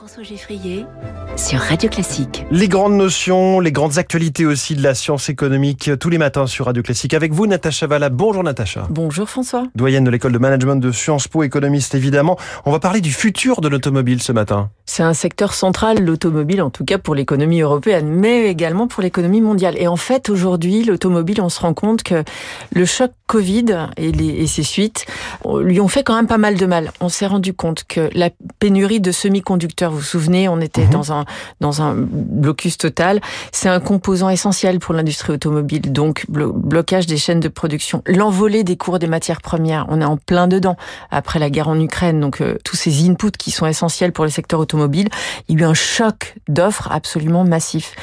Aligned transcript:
François 0.00 0.22
Geffrier 0.22 0.86
sur 1.36 1.58
Radio 1.60 1.90
Classique. 1.90 2.46
Les 2.50 2.68
grandes 2.68 2.94
notions, 2.94 3.60
les 3.60 3.70
grandes 3.70 3.98
actualités 3.98 4.46
aussi 4.46 4.74
de 4.74 4.82
la 4.82 4.94
science 4.94 5.28
économique 5.28 5.90
tous 6.00 6.08
les 6.08 6.16
matins 6.16 6.46
sur 6.46 6.64
Radio 6.64 6.82
Classique. 6.82 7.12
Avec 7.12 7.34
vous, 7.34 7.46
Natacha 7.46 7.86
Valla. 7.86 8.08
Bonjour 8.08 8.42
Natacha. 8.42 8.86
Bonjour 8.88 9.28
François. 9.28 9.64
Doyenne 9.74 10.04
de 10.04 10.10
l'école 10.10 10.32
de 10.32 10.38
management 10.38 10.76
de 10.76 10.90
Sciences 10.90 11.28
Po, 11.28 11.42
économiste 11.42 11.94
évidemment. 11.94 12.38
On 12.64 12.72
va 12.72 12.78
parler 12.78 13.02
du 13.02 13.12
futur 13.12 13.60
de 13.60 13.68
l'automobile 13.68 14.22
ce 14.22 14.32
matin. 14.32 14.70
C'est 14.86 15.02
un 15.02 15.12
secteur 15.12 15.52
central, 15.52 16.02
l'automobile, 16.02 16.62
en 16.62 16.70
tout 16.70 16.86
cas 16.86 16.96
pour 16.96 17.14
l'économie 17.14 17.60
européenne, 17.60 18.08
mais 18.08 18.46
également 18.46 18.88
pour 18.88 19.02
l'économie 19.02 19.42
mondiale. 19.42 19.74
Et 19.76 19.86
en 19.86 19.96
fait, 19.96 20.30
aujourd'hui, 20.30 20.82
l'automobile, 20.82 21.42
on 21.42 21.50
se 21.50 21.60
rend 21.60 21.74
compte 21.74 22.02
que 22.02 22.24
le 22.72 22.86
choc 22.86 23.12
Covid 23.26 23.66
et, 23.96 24.10
les, 24.10 24.26
et 24.26 24.46
ses 24.48 24.64
suites 24.64 25.06
lui 25.60 25.80
ont 25.80 25.86
fait 25.86 26.02
quand 26.02 26.16
même 26.16 26.26
pas 26.26 26.38
mal 26.38 26.56
de 26.56 26.66
mal. 26.66 26.90
On 27.00 27.08
s'est 27.08 27.28
rendu 27.28 27.54
compte 27.54 27.84
que 27.84 28.10
la 28.12 28.30
pénurie 28.58 29.00
de 29.00 29.12
semi-conducteurs, 29.12 29.89
vous 29.90 29.98
vous 29.98 30.02
souvenez, 30.02 30.48
on 30.48 30.60
était 30.60 30.84
Mhm. 30.84 30.90
dans 30.90 31.12
un 31.12 31.24
dans 31.60 31.82
un 31.82 31.94
blocus 31.96 32.78
total. 32.78 33.20
C'est 33.52 33.68
un 33.68 33.80
composant 33.80 34.28
essentiel 34.28 34.78
pour 34.78 34.94
l'industrie 34.94 35.32
automobile. 35.32 35.92
Donc 35.92 36.24
blo- 36.30 36.52
blocage 36.52 37.06
des 37.06 37.16
chaînes 37.16 37.40
de 37.40 37.48
production, 37.48 38.02
l'envolée 38.06 38.64
des 38.64 38.76
cours 38.76 38.98
des 38.98 39.06
matières 39.06 39.40
premières. 39.42 39.86
On 39.88 40.00
est 40.00 40.04
en 40.04 40.16
plein 40.16 40.46
dedans 40.48 40.76
après 41.10 41.38
la 41.38 41.50
guerre 41.50 41.68
en 41.68 41.78
Ukraine. 41.78 42.20
Donc 42.20 42.40
euh, 42.40 42.56
tous 42.64 42.76
ces 42.76 43.08
inputs 43.08 43.30
qui 43.38 43.50
sont 43.50 43.66
essentiels 43.66 44.12
pour 44.12 44.24
le 44.24 44.30
secteur 44.30 44.60
automobile, 44.60 45.08
il 45.48 45.58
y 45.58 45.62
a 45.62 45.66
eu 45.66 45.68
un 45.70 45.74
choc 45.74 46.34
d'offres 46.48 46.88
absolument 46.92 47.44
massif. 47.44 47.94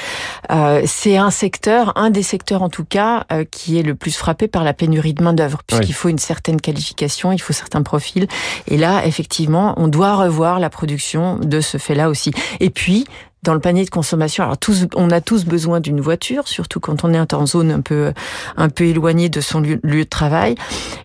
Euh, 0.52 0.82
c'est 0.86 1.18
un 1.18 1.32
secteur, 1.32 1.94
un 1.98 2.10
des 2.10 2.24
secteurs 2.24 2.62
en 2.62 2.70
tout 2.70 2.86
cas, 2.86 3.26
euh, 3.32 3.44
qui 3.50 3.80
est 3.80 3.84
le 3.84 3.96
plus 3.96 4.16
frappé 4.16 4.48
par 4.48 4.64
la 4.64 4.74
pénurie 4.74 5.14
de 5.14 5.24
main 5.24 5.34
d'œuvre, 5.34 5.62
puisqu'il 5.66 5.88
Oui. 5.90 5.94
faut 5.94 6.10
une 6.10 6.18
certaine 6.20 6.60
qualification, 6.62 7.32
il 7.32 7.40
faut 7.40 7.54
certains 7.54 7.82
profils. 7.82 8.28
Et 8.68 8.78
là, 8.78 9.06
effectivement, 9.06 9.74
on 9.78 9.88
doit 9.88 10.16
revoir 10.16 10.60
la 10.60 10.70
production 10.70 11.38
de 11.38 11.62
ce 11.62 11.77
fait-là 11.78 12.10
aussi. 12.10 12.32
Et 12.60 12.70
puis, 12.70 13.06
dans 13.44 13.54
le 13.54 13.60
panier 13.60 13.86
de 13.86 13.90
consommation, 13.90 14.44
alors 14.44 14.58
tous, 14.58 14.88
on 14.96 15.10
a 15.12 15.22
tous 15.22 15.46
besoin 15.46 15.80
d'une 15.80 16.02
voiture, 16.02 16.48
surtout 16.48 16.80
quand 16.80 17.04
on 17.04 17.14
est 17.14 17.34
en 17.34 17.46
zone 17.46 17.72
un 17.72 17.82
peu, 17.82 18.12
un 18.58 18.70
peu 18.70 18.86
éloignée 18.86 19.30
de 19.30 19.40
son 19.42 19.62
lieu, 19.62 19.80
lieu 19.84 20.04
de 20.04 20.10
travail. 20.10 20.56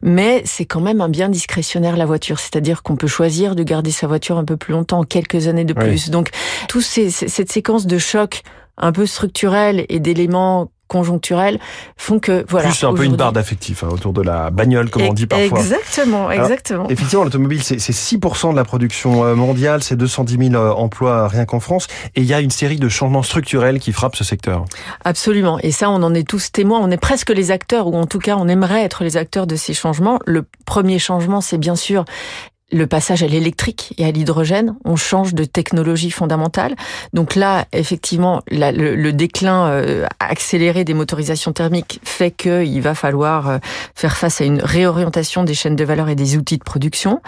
Mais 0.03 0.42
c'est 0.45 0.64
quand 0.64 0.81
même 0.81 1.01
un 1.01 1.09
bien 1.09 1.29
discrétionnaire 1.29 1.97
la 1.97 2.06
voiture, 2.06 2.41
c'est-à-dire 2.41 2.83
qu'on 2.83 2.97
peut 2.97 3.06
choisir 3.06 3.55
de 3.55 3.62
garder 3.62 3.91
sa 3.91 4.06
voiture 4.06 4.39
un 4.39 4.45
peu 4.45 4.56
plus 4.56 4.73
longtemps, 4.73 5.05
quelques 5.05 5.47
années 5.47 5.64
de 5.64 5.75
Oui. 5.77 5.84
plus. 5.84 6.11
Donc, 6.11 6.31
tous 6.69 6.81
ces, 6.81 7.11
cette 7.11 7.53
séquence 7.53 7.86
de 7.86 7.98
chocs 7.98 8.42
un 8.79 8.91
peu 8.91 9.07
structurels 9.07 9.84
et 9.89 10.01
d'éléments 10.01 10.70
conjoncturels 10.93 11.59
font 11.97 12.19
que 12.19 12.45
voilà. 12.48 12.69
Plus 12.69 12.85
un 12.85 12.93
peu 12.93 13.05
une 13.05 13.17
barre 13.17 13.33
d'affectif 13.33 13.83
hein, 13.83 13.89
autour 13.91 14.12
de 14.12 14.21
la 14.21 14.51
bagnole, 14.51 14.91
comme 14.91 15.03
on 15.03 15.15
dit 15.15 15.27
parfois. 15.27 15.59
Exactement, 15.59 16.29
Alors, 16.29 16.45
exactement. 16.45 16.89
Effectivement, 16.91 17.25
l'automobile, 17.25 17.62
c'est 17.62 17.79
c'est 17.79 17.95
6% 17.95 18.53
de 18.53 18.57
la 18.57 18.65
production 18.65 19.25
euh, 19.25 19.35
mondiale, 19.35 19.83
c'est 19.83 19.97
210 19.97 20.51
000 20.51 20.55
euh, 20.55 20.70
emplois 20.70 21.29
rien 21.29 21.47
qu'en 21.47 21.61
France, 21.61 21.87
et 22.15 22.20
il 22.20 22.27
y 22.27 22.35
a 22.35 22.41
une 22.41 22.51
série 22.51 22.77
de 22.77 22.89
changements 22.91 23.23
structurels 23.23 23.79
qui 23.79 23.93
frappent 23.93 24.17
ce 24.17 24.25
secteur. 24.25 24.67
Absolument. 25.05 25.59
Et 25.61 25.70
ça, 25.70 25.89
on 25.91 26.03
en 26.03 26.15
est 26.15 26.29
tous 26.29 26.53
témoins. 26.53 26.81
On 26.81 26.91
est 26.91 26.98
presque 26.98 27.31
les 27.31 27.51
acteurs, 27.51 27.87
ou 27.87 27.97
en 27.97 28.07
tout 28.07 28.19
cas, 28.19 28.37
on 28.37 28.47
aimerait 28.48 28.83
être 28.83 29.03
les 29.03 29.17
acteurs 29.17 29.47
de 29.47 29.57
ces 29.57 29.73
changements. 29.73 30.19
Le 30.27 30.45
premier 30.67 30.98
changement, 30.98 31.41
c'est 31.41 31.59
bien 31.59 31.77
sûr 31.77 32.05
le 32.73 32.87
passage 32.87 33.23
à 33.23 33.27
l'électrique 33.27 33.95
et 33.98 34.05
à 34.06 34.11
l'hydrogène. 34.11 34.75
On 34.84 34.97
change 34.97 35.34
de 35.34 35.45
technologie 35.45 36.11
fondamentale. 36.11 36.75
Donc 37.12 37.34
là, 37.34 37.67
effectivement, 37.73 38.42
la- 38.51 38.73
le, 38.73 38.95
le 38.97 39.12
déclin 39.12 39.67
euh, 39.67 40.06
accéléré 40.20 40.84
des 40.84 40.95
motorisations 40.95 41.53
thermiques 41.53 42.01
fait 42.05 42.31
qu'il 42.31 42.81
va 42.83 42.95
falloir 42.95 43.48
euh, 43.48 43.59
faire 43.95 44.17
face 44.17 44.41
à 44.41 44.45
une 44.45 44.61
réorientation 44.62 45.45
des 45.45 45.55
chaînes 45.55 45.77
de 45.77 45.84
valeur 45.84 46.09
et 46.09 46.14
des 46.14 46.37
outils 46.37 46.59
de 46.59 46.64
production. 46.64 47.20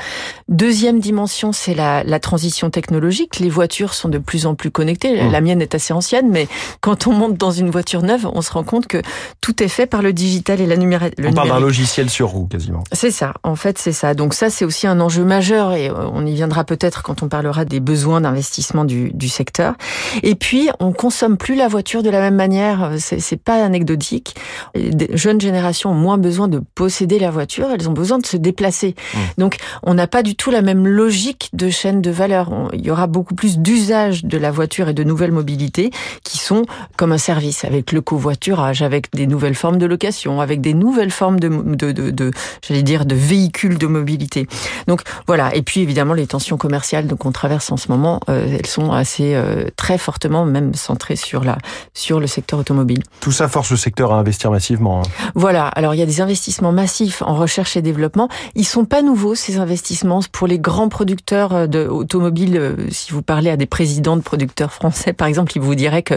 Deuxième 0.48 1.00
dimension, 1.00 1.52
c'est 1.52 1.74
la, 1.74 2.04
la 2.04 2.20
transition 2.20 2.70
technologique. 2.70 3.38
Les 3.40 3.50
voitures 3.50 3.94
sont 3.94 4.08
de 4.08 4.18
plus 4.18 4.46
en 4.46 4.54
plus 4.54 4.70
connectées. 4.70 5.22
Mmh. 5.22 5.30
La 5.30 5.40
mienne 5.40 5.62
est 5.62 5.74
assez 5.74 5.92
ancienne, 5.92 6.30
mais 6.30 6.48
quand 6.80 7.06
on 7.06 7.12
monte 7.12 7.36
dans 7.36 7.50
une 7.50 7.70
voiture 7.70 8.02
neuve, 8.02 8.26
on 8.32 8.42
se 8.42 8.52
rend 8.52 8.64
compte 8.64 8.86
que 8.86 9.02
tout 9.40 9.62
est 9.62 9.68
fait 9.68 9.86
par 9.86 10.02
le 10.02 10.12
digital 10.12 10.60
et 10.60 10.66
la 10.66 10.76
le 10.76 10.82
on 10.84 11.32
parle 11.32 11.34
d'un 11.34 11.42
numérique. 11.42 11.60
logiciel 11.62 12.10
sur 12.10 12.28
roue, 12.28 12.46
quasiment. 12.46 12.84
C'est 12.92 13.10
ça, 13.10 13.34
en 13.42 13.56
fait, 13.56 13.78
c'est 13.78 13.92
ça. 13.92 14.14
Donc 14.14 14.34
ça, 14.34 14.50
c'est 14.50 14.64
aussi 14.64 14.86
un 14.86 15.00
enjeu 15.00 15.24
majeur 15.34 15.72
et 15.72 15.88
euh, 15.90 15.94
on 16.12 16.24
y 16.26 16.34
viendra 16.34 16.62
peut-être 16.64 17.02
quand 17.02 17.22
on 17.24 17.28
parlera 17.28 17.64
des 17.64 17.80
besoins 17.80 18.20
d'investissement 18.20 18.84
du, 18.84 19.10
du 19.12 19.28
secteur. 19.28 19.74
Et 20.22 20.34
puis, 20.34 20.68
on 20.80 20.92
consomme 20.92 21.36
plus 21.36 21.56
la 21.56 21.68
voiture 21.68 22.02
de 22.02 22.10
la 22.10 22.20
même 22.20 22.36
manière. 22.36 22.92
C'est 22.98 23.20
c'est 23.20 23.36
pas 23.50 23.64
anecdotique. 23.64 24.36
Les 24.74 25.08
jeunes 25.16 25.40
générations 25.40 25.90
ont 25.90 26.00
moins 26.08 26.18
besoin 26.18 26.46
de 26.48 26.60
posséder 26.74 27.18
la 27.18 27.30
voiture, 27.30 27.66
elles 27.72 27.88
ont 27.88 27.92
besoin 28.02 28.18
de 28.18 28.26
se 28.26 28.36
déplacer. 28.36 28.94
Mmh. 28.94 29.18
Donc, 29.38 29.56
on 29.82 29.94
n'a 29.94 30.06
pas 30.06 30.22
du 30.22 30.34
tout 30.36 30.50
la 30.50 30.62
même 30.62 30.86
logique 30.86 31.50
de 31.52 31.68
chaîne 31.70 32.00
de 32.00 32.10
valeur. 32.10 32.52
On- 32.52 32.68
Il 32.72 32.84
y 32.86 32.90
aura 32.90 33.06
beaucoup 33.06 33.34
plus 33.34 33.58
d'usage 33.58 34.24
de 34.24 34.38
la 34.38 34.50
voiture 34.50 34.88
et 34.88 34.94
de 34.94 35.04
nouvelles 35.04 35.32
mobilités 35.32 35.90
qui 36.22 36.38
sont 36.38 36.62
comme 36.96 37.12
un 37.12 37.18
service, 37.18 37.64
avec 37.64 37.92
le 37.92 38.00
covoiturage, 38.00 38.82
avec 38.82 39.10
des 39.14 39.26
nouvelles 39.26 39.54
formes 39.54 39.78
de 39.78 39.86
location, 39.86 40.40
avec 40.40 40.60
des 40.60 40.74
nouvelles 40.74 41.10
formes 41.10 41.40
de, 41.40 41.48
de, 41.48 41.92
de, 41.92 42.10
de 42.10 42.30
j'allais 42.62 42.82
dire, 42.82 43.04
de 43.06 43.14
véhicules 43.14 43.78
de 43.78 43.86
mobilité. 43.86 44.46
Donc 44.86 45.00
voilà. 45.26 45.54
Et 45.54 45.62
puis 45.62 45.80
évidemment, 45.80 46.14
les 46.14 46.26
tensions 46.26 46.56
commerciales 46.56 47.06
donc 47.06 47.24
on 47.24 47.32
traverse 47.32 47.70
en 47.72 47.76
ce 47.76 47.88
moment, 47.90 48.20
euh, 48.28 48.56
elles 48.58 48.66
sont 48.66 48.92
assez 48.92 49.34
euh, 49.34 49.64
très 49.76 49.98
fortement 49.98 50.44
même 50.44 50.74
centrées 50.74 51.16
sur 51.16 51.44
la 51.44 51.58
sur 51.94 52.20
le 52.20 52.26
secteur 52.26 52.58
automobile. 52.58 53.02
Tout 53.20 53.32
ça 53.32 53.48
force 53.48 53.70
le 53.70 53.76
secteur 53.76 54.12
à 54.12 54.18
investir 54.18 54.50
massivement. 54.50 55.00
hein. 55.00 55.28
Voilà. 55.34 55.66
Alors 55.68 55.94
il 55.94 55.98
y 55.98 56.02
a 56.02 56.06
des 56.06 56.20
investissements 56.20 56.72
massifs 56.72 57.22
en 57.22 57.34
recherche 57.34 57.76
et 57.76 57.82
développement. 57.82 58.28
Ils 58.54 58.64
sont 58.66 58.84
pas 58.84 59.02
nouveaux 59.02 59.34
ces 59.34 59.58
investissements 59.58 60.20
pour 60.32 60.46
les 60.46 60.58
grands 60.58 60.88
producteurs 60.88 61.54
euh, 61.54 61.66
de 61.66 61.86
automobiles. 61.86 62.56
euh, 62.56 62.76
Si 62.90 63.12
vous 63.12 63.22
parlez 63.22 63.50
à 63.50 63.56
des 63.56 63.66
présidents 63.66 64.16
de 64.16 64.22
producteurs 64.22 64.72
français, 64.72 65.12
par 65.12 65.26
exemple, 65.28 65.52
ils 65.56 65.60
vous 65.62 65.74
diraient 65.74 66.02
que, 66.02 66.14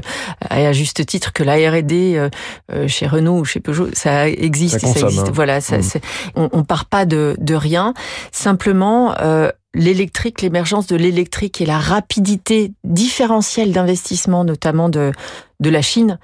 à 0.49 0.73
juste 0.73 1.05
titre, 1.05 1.31
que 1.33 1.43
la 1.43 1.55
R&D 1.55 2.29
euh, 2.73 2.87
chez 2.87 3.07
Renault 3.07 3.39
ou 3.39 3.45
chez 3.45 3.59
Peugeot, 3.59 3.87
ça 3.93 4.27
existe. 4.29 4.79
Ça 4.79 4.99
existe. 4.99 5.27
hein. 5.27 5.31
Voilà. 5.33 5.61
Ça, 5.61 5.77
Mm. 5.77 5.81
on, 6.35 6.49
on 6.53 6.63
part 6.63 6.85
pas 6.85 7.05
de, 7.05 7.35
de 7.39 7.53
rien. 7.55 7.93
Simplement. 8.31 8.96
Euh, 9.21 9.51
L'électrique, 9.79 10.41
l'émergence 10.41 10.87
de 10.87 10.95
l'électrique 10.95 11.61
et 11.61 11.65
la 11.67 11.77
rapidité 11.77 12.71
différentielle 12.83 13.71
d'investissement, 13.71 14.43
notamment 14.43 14.89
de, 14.89 15.11
de 15.59 15.69
la 15.69 15.83
Chine, 15.83 16.17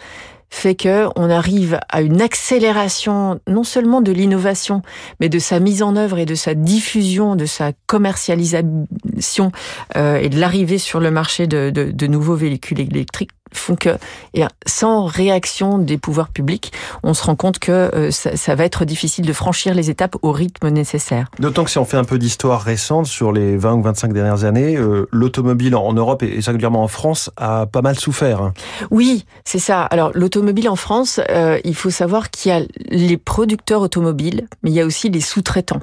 fait 0.49 0.73
que 0.73 1.07
on 1.15 1.29
arrive 1.29 1.79
à 1.89 2.01
une 2.01 2.19
accélération 2.19 3.39
non 3.47 3.63
seulement 3.63 4.01
de 4.01 4.11
l'innovation, 4.11 4.81
mais 5.19 5.29
de 5.29 5.37
sa 5.37 5.59
mise 5.59 5.83
en 5.83 5.95
œuvre 5.95 6.17
et 6.17 6.25
de 6.25 6.33
sa 6.33 6.55
diffusion, 6.55 7.35
de 7.35 7.45
sa 7.45 7.73
commercialisation 7.85 9.51
euh, 9.97 10.17
et 10.17 10.29
de 10.29 10.39
l'arrivée 10.39 10.79
sur 10.79 10.99
le 10.99 11.11
marché 11.11 11.45
de, 11.45 11.69
de 11.69 12.07
nouveaux 12.07 12.35
véhicules 12.35 12.79
électriques 12.79 13.31
font 13.53 13.75
que, 13.75 13.97
et 14.33 14.43
sans 14.65 15.05
réaction 15.05 15.77
des 15.77 15.97
pouvoirs 15.97 16.29
publics, 16.29 16.71
on 17.03 17.13
se 17.13 17.23
rend 17.23 17.35
compte 17.35 17.59
que 17.59 17.71
euh, 17.71 18.11
ça, 18.11 18.35
ça 18.35 18.55
va 18.55 18.65
être 18.65 18.85
difficile 18.85 19.25
de 19.25 19.33
franchir 19.33 19.73
les 19.73 19.89
étapes 19.89 20.15
au 20.21 20.31
rythme 20.31 20.69
nécessaire. 20.69 21.27
D'autant 21.39 21.63
que 21.63 21.69
si 21.69 21.77
on 21.77 21.85
fait 21.85 21.97
un 21.97 22.03
peu 22.03 22.17
d'histoire 22.17 22.61
récente 22.61 23.05
sur 23.05 23.31
les 23.31 23.57
20 23.57 23.73
ou 23.73 23.81
25 23.83 24.13
dernières 24.13 24.43
années, 24.43 24.75
euh, 24.75 25.07
l'automobile 25.11 25.75
en 25.75 25.93
Europe 25.93 26.23
et 26.23 26.41
singulièrement 26.41 26.83
en 26.83 26.87
France 26.87 27.29
a 27.37 27.65
pas 27.65 27.81
mal 27.81 27.97
souffert. 27.99 28.41
hein. 28.41 28.53
Oui, 28.91 29.25
c'est 29.43 29.59
ça. 29.59 29.83
Alors 29.83 30.11
l'automobile 30.13 30.69
en 30.69 30.75
France, 30.75 31.19
euh, 31.29 31.59
il 31.63 31.75
faut 31.75 31.89
savoir 31.89 32.29
qu'il 32.31 32.51
y 32.51 32.55
a 32.55 32.61
les 32.89 33.17
producteurs 33.17 33.81
automobiles, 33.81 34.47
mais 34.63 34.69
il 34.71 34.73
y 34.73 34.81
a 34.81 34.85
aussi 34.85 35.09
les 35.09 35.21
sous-traitants. 35.21 35.79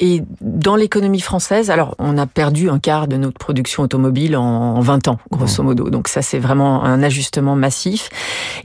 Et 0.00 0.22
dans 0.40 0.76
l'économie 0.76 1.20
française, 1.20 1.70
alors 1.70 1.94
on 1.98 2.18
a 2.18 2.26
perdu 2.26 2.68
un 2.70 2.78
quart 2.78 3.08
de 3.08 3.16
notre 3.16 3.38
production 3.38 3.82
automobile 3.82 4.36
en 4.36 4.80
20 4.80 5.08
ans, 5.08 5.18
grosso 5.30 5.62
modo. 5.62 5.90
Donc 5.90 6.08
ça, 6.08 6.22
c'est 6.22 6.38
vraiment 6.38 6.84
un 6.84 7.01
ajustement 7.02 7.56
massif. 7.56 8.10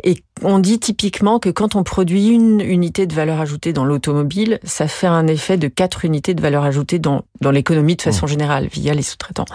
Et 0.04 0.24
on 0.44 0.60
dit 0.60 0.80
typiquement 0.80 1.40
que 1.40 1.50
quand 1.50 1.76
on 1.76 1.84
produit 1.84 2.28
une 2.28 2.62
unité 2.62 3.08
de 3.08 3.14
valeur 3.14 3.40
ajoutée 3.40 3.74
dans 3.74 3.86
l'automobile, 3.86 4.60
ça 4.64 4.88
fait 4.88 5.08
un 5.08 5.28
effet 5.28 5.58
de 5.58 5.68
quatre 5.68 6.06
unités 6.06 6.34
de 6.34 6.42
valeur 6.42 6.64
ajoutée 6.64 7.00
dans, 7.00 7.24
dans 7.42 7.52
l'économie 7.52 7.96
de 7.96 8.02
façon 8.02 8.28
générale, 8.28 8.68
via 8.72 8.94
les 8.94 9.02
sous-traitants. 9.02 9.46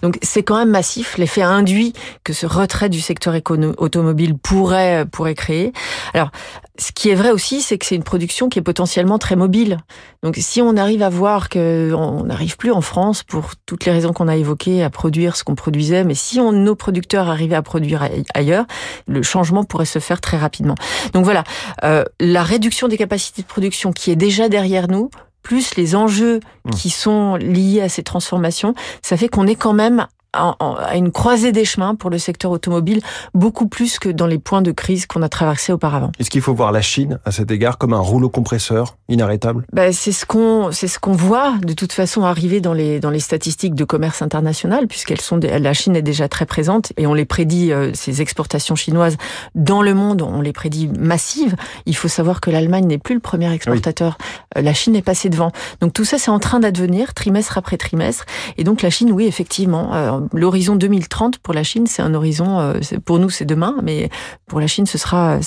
Donc 0.00 0.18
c'est 0.22 0.42
quand 0.42 0.56
même 0.56 0.70
massif. 0.70 1.18
L'effet 1.18 1.42
induit 1.42 1.92
que 2.24 2.32
ce 2.32 2.46
retrait 2.46 2.88
du 2.88 3.00
secteur 3.00 3.34
automobile 3.78 4.36
pourrait, 4.38 5.04
pourrait 5.10 5.34
créer. 5.34 5.72
Alors, 6.14 6.30
ce 6.78 6.90
qui 6.92 7.10
est 7.10 7.14
vrai 7.14 7.30
aussi, 7.30 7.60
c'est 7.60 7.76
que 7.76 7.84
c'est 7.84 7.94
une 7.94 8.02
production 8.02 8.48
qui 8.48 8.58
est 8.58 8.62
potentiellement 8.62 9.18
très 9.18 9.36
mobile. 9.36 9.78
Donc, 10.22 10.36
si 10.38 10.62
on 10.62 10.76
arrive 10.76 11.02
à 11.02 11.10
voir 11.10 11.48
que 11.48 11.92
on 11.94 12.24
n'arrive 12.24 12.56
plus 12.56 12.72
en 12.72 12.80
France, 12.80 13.22
pour 13.22 13.50
toutes 13.66 13.84
les 13.84 13.92
raisons 13.92 14.12
qu'on 14.12 14.28
a 14.28 14.36
évoquées, 14.36 14.82
à 14.82 14.90
produire 14.90 15.36
ce 15.36 15.44
qu'on 15.44 15.54
produisait, 15.54 16.04
mais 16.04 16.14
si 16.14 16.40
on, 16.40 16.50
nos 16.52 16.74
producteurs 16.74 17.28
arrivaient 17.28 17.56
à 17.56 17.62
produire 17.62 18.02
ailleurs, 18.34 18.64
le 19.06 19.22
changement 19.22 19.64
pourrait 19.64 19.84
se 19.84 19.98
faire 19.98 20.20
très 20.20 20.38
rapidement. 20.38 20.74
Donc 21.12 21.24
voilà, 21.24 21.44
euh, 21.84 22.04
la 22.20 22.42
réduction 22.42 22.88
des 22.88 22.96
capacités 22.96 23.42
de 23.42 23.46
production 23.46 23.92
qui 23.92 24.10
est 24.10 24.16
déjà 24.16 24.48
derrière 24.48 24.88
nous, 24.88 25.10
plus 25.42 25.76
les 25.76 25.96
enjeux 25.96 26.40
Mmh. 26.64 26.70
qui 26.70 26.90
sont 26.90 27.34
liés 27.36 27.80
à 27.80 27.88
ces 27.88 28.04
transformations, 28.04 28.74
ça 29.02 29.16
fait 29.16 29.28
qu'on 29.28 29.48
est 29.48 29.56
quand 29.56 29.72
même 29.72 30.06
à 30.32 30.96
une 30.96 31.12
croisée 31.12 31.52
des 31.52 31.64
chemins 31.64 31.94
pour 31.94 32.08
le 32.08 32.18
secteur 32.18 32.50
automobile, 32.50 33.00
beaucoup 33.34 33.66
plus 33.66 33.98
que 33.98 34.08
dans 34.08 34.26
les 34.26 34.38
points 34.38 34.62
de 34.62 34.72
crise 34.72 35.06
qu'on 35.06 35.22
a 35.22 35.28
traversés 35.28 35.72
auparavant. 35.72 36.10
Est-ce 36.18 36.30
qu'il 36.30 36.40
faut 36.40 36.54
voir 36.54 36.72
la 36.72 36.80
Chine 36.80 37.18
à 37.24 37.32
cet 37.32 37.50
égard 37.50 37.76
comme 37.78 37.92
un 37.92 37.98
rouleau 37.98 38.30
compresseur 38.30 38.96
inarrêtable? 39.08 39.64
Ben, 39.72 39.92
C'est 39.92 40.12
ce 40.12 40.24
qu'on 40.24 40.72
c'est 40.72 40.88
ce 40.88 40.98
qu'on 40.98 41.12
voit 41.12 41.54
de 41.62 41.74
toute 41.74 41.92
façon 41.92 42.22
arriver 42.22 42.60
dans 42.60 42.72
les 42.72 42.98
dans 42.98 43.10
les 43.10 43.20
statistiques 43.20 43.74
de 43.74 43.84
commerce 43.84 44.22
international, 44.22 44.86
puisqu'elles 44.86 45.20
sont 45.20 45.38
la 45.42 45.72
Chine 45.74 45.96
est 45.96 46.02
déjà 46.02 46.28
très 46.28 46.46
présente 46.46 46.92
et 46.96 47.06
on 47.06 47.14
les 47.14 47.24
prédit 47.24 47.72
euh, 47.72 47.90
ces 47.94 48.22
exportations 48.22 48.74
chinoises 48.74 49.16
dans 49.54 49.82
le 49.82 49.94
monde, 49.94 50.22
on 50.22 50.40
les 50.40 50.52
prédit 50.52 50.88
massives. 50.88 51.56
Il 51.86 51.96
faut 51.96 52.08
savoir 52.08 52.40
que 52.40 52.50
l'Allemagne 52.50 52.86
n'est 52.86 52.98
plus 52.98 53.14
le 53.14 53.20
premier 53.20 53.52
exportateur, 53.52 54.16
euh, 54.56 54.62
la 54.62 54.72
Chine 54.72 54.96
est 54.96 55.02
passée 55.02 55.28
devant. 55.28 55.52
Donc 55.80 55.92
tout 55.92 56.04
ça 56.04 56.18
c'est 56.18 56.30
en 56.30 56.38
train 56.38 56.60
d'advenir 56.60 57.12
trimestre 57.12 57.58
après 57.58 57.76
trimestre 57.76 58.24
et 58.56 58.64
donc 58.64 58.82
la 58.82 58.90
Chine 58.90 59.12
oui 59.12 59.26
effectivement 59.26 59.94
euh, 59.94 60.20
l'horizon 60.32 60.76
2030 60.76 61.38
pour 61.38 61.54
la 61.54 61.62
Chine, 61.62 61.86
c'est 61.86 62.02
un 62.02 62.14
horizon, 62.14 62.60
euh, 62.60 62.74
pour 63.04 63.18
nous 63.18 63.30
c'est 63.30 63.44
demain, 63.44 63.76
mais 63.82 64.10
pour 64.46 64.60
la 64.60 64.66
Chine 64.66 64.86
ce 64.86 64.98
sera, 64.98 65.38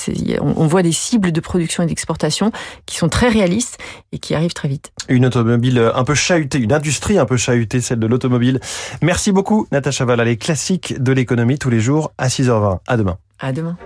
on 0.41 0.67
voit 0.67 0.83
des 0.83 0.91
cibles 0.91 1.31
de 1.31 1.39
production 1.39 1.83
et 1.83 1.85
d'exportation 1.85 2.51
qui 2.85 2.97
sont 2.97 3.09
très 3.09 3.29
réalistes 3.29 3.77
et 4.11 4.19
qui 4.19 4.35
arrivent 4.35 4.53
très 4.53 4.67
vite. 4.67 4.91
Une 5.09 5.25
automobile 5.25 5.91
un 5.93 6.03
peu 6.03 6.15
chahutée, 6.15 6.59
une 6.59 6.73
industrie 6.73 7.17
un 7.17 7.25
peu 7.25 7.37
chahutée, 7.37 7.81
celle 7.81 7.99
de 7.99 8.07
l'automobile. 8.07 8.59
Merci 9.01 9.31
beaucoup 9.31 9.67
Natacha 9.71 10.05
Valla, 10.05 10.23
les 10.23 10.37
classiques 10.37 11.01
de 11.01 11.11
l'économie 11.11 11.57
tous 11.57 11.69
les 11.69 11.79
jours 11.79 12.11
à 12.17 12.27
6h20. 12.27 12.79
À 12.87 12.97
demain. 12.97 13.17
À 13.39 13.51
demain. 13.51 13.77